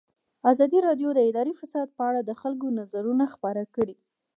[0.51, 3.95] ازادي راډیو د اداري فساد په اړه د خلکو نظرونه خپاره کړي.